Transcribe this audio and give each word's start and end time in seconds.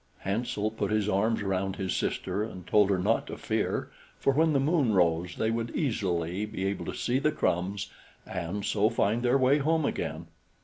Hansel 0.21 0.71
put 0.71 0.89
his 0.89 1.07
arms 1.07 1.43
round 1.43 1.75
his 1.75 1.95
sister 1.95 2.41
and 2.43 2.65
told 2.65 2.89
her 2.89 2.97
not 2.97 3.27
to 3.27 3.37
fear, 3.37 3.91
for 4.17 4.33
when 4.33 4.53
the 4.53 4.59
moon 4.59 4.93
rose 4.93 5.35
they 5.35 5.51
would 5.51 5.69
easily 5.75 6.43
be 6.47 6.65
able 6.65 6.85
to 6.85 6.95
see 6.95 7.19
the 7.19 7.31
crumbs, 7.31 7.91
and 8.25 8.65
so 8.65 8.89
find 8.89 9.21
their 9.21 9.37
way 9.37 9.59
home 9.59 9.85
again. 9.85 10.25